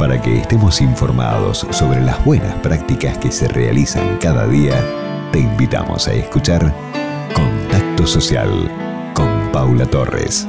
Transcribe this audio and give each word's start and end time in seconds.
Para 0.00 0.18
que 0.18 0.38
estemos 0.38 0.80
informados 0.80 1.66
sobre 1.72 2.00
las 2.00 2.24
buenas 2.24 2.54
prácticas 2.60 3.18
que 3.18 3.30
se 3.30 3.46
realizan 3.48 4.16
cada 4.16 4.46
día, 4.46 4.82
te 5.30 5.40
invitamos 5.40 6.08
a 6.08 6.14
escuchar 6.14 6.74
Contacto 7.34 8.06
Social 8.06 8.50
con 9.12 9.52
Paula 9.52 9.84
Torres. 9.84 10.48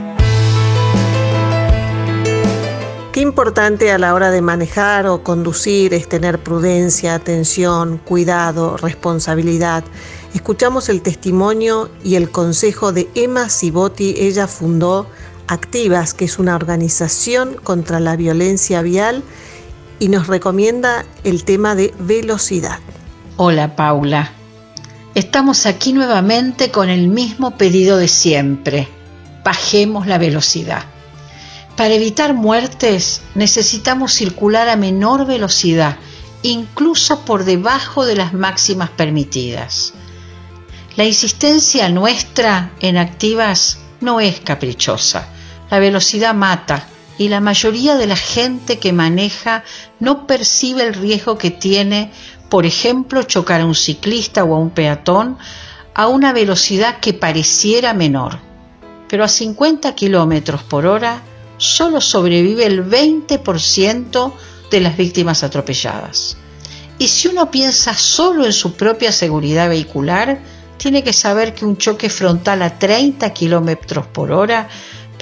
Qué 3.11 3.19
importante 3.19 3.91
a 3.91 3.97
la 3.97 4.13
hora 4.13 4.31
de 4.31 4.41
manejar 4.41 5.05
o 5.07 5.21
conducir 5.21 5.93
es 5.93 6.07
tener 6.07 6.39
prudencia, 6.39 7.13
atención, 7.13 7.97
cuidado, 7.97 8.77
responsabilidad. 8.77 9.83
Escuchamos 10.33 10.87
el 10.87 11.01
testimonio 11.01 11.89
y 12.05 12.15
el 12.15 12.31
consejo 12.31 12.93
de 12.93 13.09
Emma 13.15 13.49
Cibotti. 13.49 14.15
Ella 14.17 14.47
fundó 14.47 15.07
Activas, 15.51 16.13
que 16.13 16.23
es 16.23 16.39
una 16.39 16.55
organización 16.55 17.55
contra 17.61 17.99
la 17.99 18.15
violencia 18.15 18.81
vial, 18.81 19.21
y 19.99 20.07
nos 20.07 20.27
recomienda 20.27 21.03
el 21.25 21.43
tema 21.43 21.75
de 21.75 21.93
velocidad. 21.99 22.79
Hola 23.35 23.75
Paula, 23.75 24.31
estamos 25.13 25.65
aquí 25.65 25.91
nuevamente 25.91 26.71
con 26.71 26.89
el 26.89 27.09
mismo 27.09 27.57
pedido 27.57 27.97
de 27.97 28.07
siempre. 28.07 28.87
Bajemos 29.43 30.07
la 30.07 30.17
velocidad. 30.17 30.85
Para 31.75 31.95
evitar 31.95 32.33
muertes 32.33 33.21
necesitamos 33.35 34.13
circular 34.13 34.69
a 34.69 34.77
menor 34.77 35.25
velocidad, 35.25 35.97
incluso 36.43 37.25
por 37.25 37.43
debajo 37.43 38.05
de 38.05 38.15
las 38.15 38.31
máximas 38.33 38.89
permitidas. 38.89 39.91
La 40.95 41.03
insistencia 41.03 41.89
nuestra 41.89 42.71
en 42.79 42.95
activas 42.95 43.79
no 43.99 44.21
es 44.21 44.39
caprichosa. 44.39 45.27
La 45.71 45.79
velocidad 45.79 46.35
mata 46.35 46.85
y 47.17 47.29
la 47.29 47.39
mayoría 47.39 47.95
de 47.95 48.05
la 48.05 48.17
gente 48.17 48.77
que 48.77 48.91
maneja 48.91 49.63
no 49.99 50.27
percibe 50.27 50.83
el 50.83 50.93
riesgo 50.93 51.37
que 51.37 51.49
tiene, 51.49 52.11
por 52.49 52.65
ejemplo, 52.65 53.23
chocar 53.23 53.61
a 53.61 53.65
un 53.65 53.73
ciclista 53.73 54.43
o 54.43 54.53
a 54.53 54.59
un 54.59 54.71
peatón 54.71 55.37
a 55.93 56.07
una 56.07 56.33
velocidad 56.33 56.99
que 56.99 57.13
pareciera 57.13 57.93
menor. 57.93 58.39
Pero 59.07 59.23
a 59.23 59.27
50 59.27 59.95
kilómetros 59.95 60.61
por 60.63 60.85
hora 60.85 61.21
solo 61.57 62.01
sobrevive 62.01 62.65
el 62.65 62.85
20% 62.85 64.33
de 64.71 64.79
las 64.79 64.97
víctimas 64.97 65.43
atropelladas. 65.43 66.37
Y 66.97 67.07
si 67.07 67.29
uno 67.29 67.49
piensa 67.49 67.93
solo 67.93 68.45
en 68.45 68.53
su 68.53 68.73
propia 68.73 69.11
seguridad 69.11 69.69
vehicular, 69.69 70.41
tiene 70.77 71.03
que 71.03 71.13
saber 71.13 71.53
que 71.53 71.65
un 71.65 71.77
choque 71.77 72.09
frontal 72.09 72.61
a 72.61 72.79
30 72.79 73.31
kilómetros 73.33 74.07
por 74.07 74.31
hora 74.31 74.67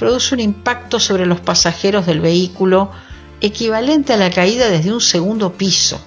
produce 0.00 0.34
un 0.34 0.40
impacto 0.40 0.98
sobre 0.98 1.26
los 1.26 1.40
pasajeros 1.40 2.06
del 2.06 2.20
vehículo 2.20 2.90
equivalente 3.42 4.14
a 4.14 4.16
la 4.16 4.30
caída 4.30 4.70
desde 4.70 4.94
un 4.94 5.02
segundo 5.02 5.52
piso. 5.52 6.00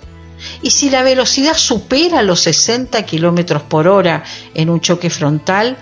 Y 0.64 0.72
si 0.72 0.90
la 0.90 1.04
velocidad 1.04 1.54
supera 1.56 2.24
los 2.24 2.40
60 2.40 3.04
kilómetros 3.06 3.62
por 3.62 3.88
hora 3.88 4.24
en 4.56 4.72
un 4.72 4.82
choque 4.82 5.12
frontal, 5.12 5.78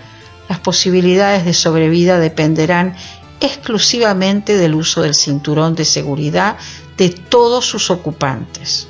las 0.50 0.58
posibilidades 0.58 1.46
de 1.46 1.54
sobrevida 1.54 2.18
dependerán 2.18 2.96
exclusivamente 3.40 4.58
del 4.58 4.74
uso 4.74 5.00
del 5.00 5.14
cinturón 5.14 5.74
de 5.74 5.86
seguridad 5.86 6.58
de 6.98 7.08
todos 7.08 7.64
sus 7.64 7.90
ocupantes. 7.90 8.88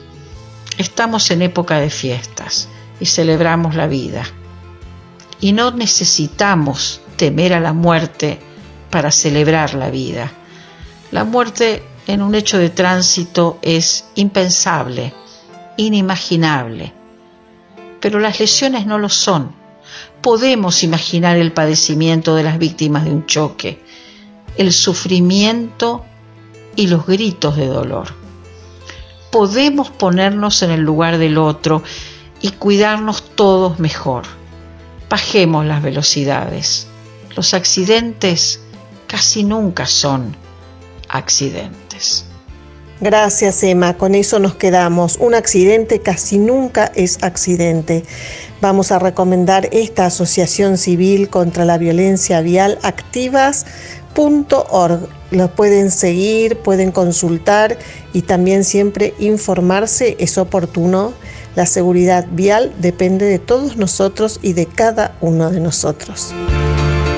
Estamos 0.79 1.31
en 1.31 1.43
época 1.43 1.79
de 1.79 1.91
fiestas 1.91 2.67
y 2.99 3.07
celebramos 3.07 3.77
la 3.77 3.87
vida. 3.87 4.25
Y 5.41 5.53
no 5.53 5.71
necesitamos 5.71 7.03
temer 7.17 7.53
a 7.53 7.61
la 7.61 7.73
muerte 7.73 8.41
para 8.93 9.11
celebrar 9.11 9.75
la 9.75 9.91
vida. 9.91 10.31
La 11.11 11.25
muerte 11.25 11.83
en 12.07 12.23
un 12.23 12.37
hecho 12.37 12.59
de 12.59 12.71
tránsito 12.71 13.59
es 13.61 14.05
impensable, 14.15 15.13
inimaginable. 15.77 16.93
Pero 18.01 18.21
las 18.21 18.39
lesiones 18.39 18.87
no 18.87 19.01
lo 19.01 19.09
son. 19.09 19.53
Podemos 20.21 20.85
imaginar 20.85 21.37
el 21.37 21.51
padecimiento 21.53 22.37
de 22.37 22.45
las 22.45 22.59
víctimas 22.59 23.05
de 23.05 23.11
un 23.11 23.27
choque 23.27 23.83
el 24.57 24.73
sufrimiento 24.73 26.05
y 26.77 26.87
los 26.87 27.07
gritos 27.07 27.57
de 27.57 27.67
dolor. 27.67 28.09
Podemos 29.31 29.91
ponernos 29.91 30.63
en 30.63 30.71
el 30.71 30.81
lugar 30.81 31.19
del 31.19 31.39
otro 31.39 31.83
y 32.41 32.51
cuidarnos 32.51 33.35
todos 33.35 33.79
mejor. 33.79 34.25
Bajemos 35.09 35.65
las 35.65 35.83
velocidades. 35.83 36.87
Los 37.35 37.55
accidentes 37.55 38.61
casi 39.13 39.45
nunca 39.45 39.85
son 39.85 40.35
accidentes. 41.11 42.25
Gracias 42.99 43.63
Emma, 43.63 43.99
con 43.99 44.15
eso 44.15 44.39
nos 44.39 44.55
quedamos. 44.55 45.19
Un 45.21 45.35
accidente 45.35 46.01
casi 46.01 46.39
nunca 46.39 46.91
es 46.95 47.23
accidente. 47.23 48.05
Vamos 48.63 48.91
a 48.91 48.99
recomendar 48.99 49.69
esta 49.71 50.07
Asociación 50.07 50.79
Civil 50.79 51.29
contra 51.29 51.67
la 51.67 51.77
Violencia 51.77 52.41
Vial 52.41 52.79
Activas 52.83 53.67
.org. 54.15 55.09
Los 55.31 55.51
pueden 55.51 55.91
seguir, 55.91 56.57
pueden 56.57 56.91
consultar 56.91 57.79
y 58.15 58.23
también 58.23 58.65
siempre 58.65 59.13
informarse 59.19 60.17
es 60.21 60.39
oportuno. 60.39 61.13
La 61.55 61.67
seguridad 61.67 62.27
vial 62.31 62.73
depende 62.79 63.27
de 63.27 63.39
todos 63.39 63.77
nosotros 63.77 64.41
y 64.43 64.55
de 64.55 64.65
cada 64.65 65.17
uno 65.21 65.51
de 65.51 65.61
nosotros. 65.61 66.33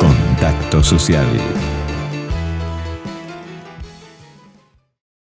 Contacto 0.00 0.83
social 0.83 1.27